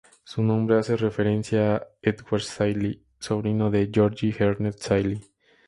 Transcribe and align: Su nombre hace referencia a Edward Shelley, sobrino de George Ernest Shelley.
Su 0.23 0.41
nombre 0.41 0.79
hace 0.79 0.97
referencia 0.97 1.75
a 1.75 1.87
Edward 2.01 2.41
Shelley, 2.41 3.03
sobrino 3.19 3.69
de 3.69 3.91
George 3.93 4.35
Ernest 4.39 4.81
Shelley. 4.89 5.21